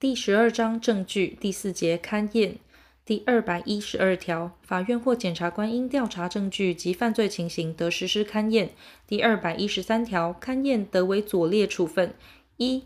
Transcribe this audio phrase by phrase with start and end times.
[0.00, 2.56] 第十二章证据第四节勘验
[3.04, 8.70] 第二百一十二条，法院或检察官因调查证据及犯罪情形，得实施勘验。
[9.06, 12.14] 第二百一十三条，勘验得为左列处分：
[12.56, 12.84] 一、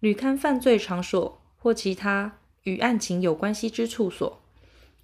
[0.00, 4.40] 履勘犯罪场所或其他与案情有关系之处所；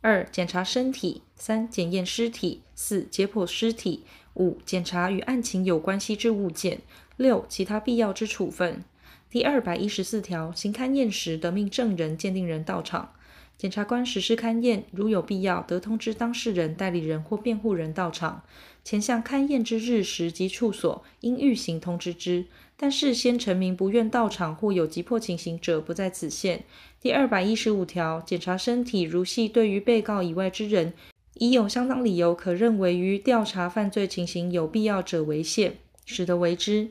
[0.03, 4.01] 二、检查身体；三、检验尸体；四、解剖尸体；
[4.35, 6.81] 五、检查与案情有关系之物件；
[7.17, 8.85] 六、其他必要之处分。
[9.31, 13.13] 第二百一十四条，行勘验时，得命证人、鉴定人到场。
[13.59, 18.43] 检察官实施勘验，如有必要，得通知当事人、代理人或辩护人到场。
[18.85, 22.45] 前项勘验之日时及处所，应预行通知之。
[22.77, 26.65] 但事先陈明不愿到场或有急迫情形者，不在此限。
[27.01, 30.93] 第二百一十五条，检查身体，如系对于被告以外之人，
[31.35, 36.91] 已有相当理由可认为于调查犯罪情形有必要者为限，使得为之。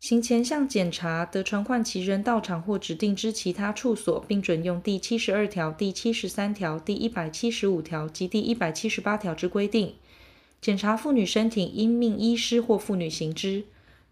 [0.00, 9.94] 行前项检查，得传唤其人到场或指定之其他处所，并准用第七十二条、第七十三条、第一百七十五条及第一百七十八条之规定。
[10.60, 13.64] 检查妇女身体，应命医师或妇女行之。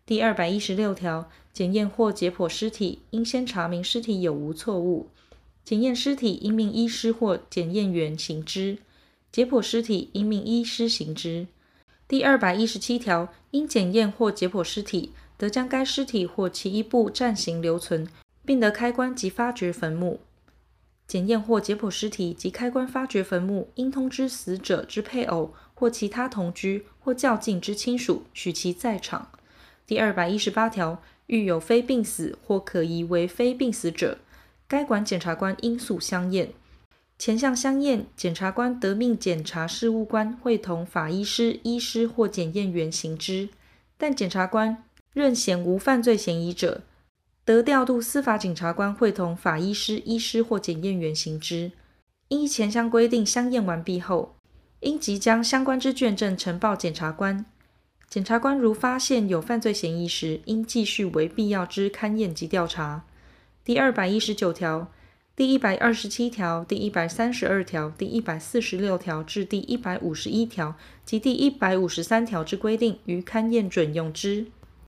[0.04, 5.06] 第二百一十六条，检验或解剖尸体，应先查明尸体有无错误。
[5.64, 8.78] 检验尸体，应命医师或检验员行之。
[9.30, 11.46] 解剖尸体，应命医师行之。
[12.08, 15.12] 第二百一十七条，应检验或解剖尸体。
[15.36, 18.08] 得将该尸体或其一部暂行留存，
[18.44, 20.20] 并得开棺及发掘坟墓。
[21.06, 29.30] 检验或解剖尸体及开棺发掘坟墓，应通知死者之配偶或其他同居或较近之亲属，许其在场。
[29.86, 34.18] 第二百一十八条，遇有非病死或可疑为非病死者，
[34.66, 36.52] 该管检察官应诉相验。
[37.18, 43.48] 前项相验，检察官得命检察事务官会同法医师、医师或检验员行之，
[43.96, 44.82] 但检察官
[45.16, 46.82] 认显无犯罪嫌疑者，
[47.42, 51.72] 得调度司法警察官会同法医师、医师或检验员行之。
[52.28, 54.36] 依前项规定相验完毕后，
[54.80, 57.46] 应即将相关之卷证呈报检察官。
[58.10, 63.06] 检察官如发现有犯罪嫌疑时，应继续为必要之勘验及调查。
[63.64, 64.92] 第二百一十九条、
[65.34, 70.74] 第一百二十七条、第一百三十二条、第一百四十六条至第一百五十一条
[71.06, 74.48] 及第一百五十三条之规定，于勘验准用之。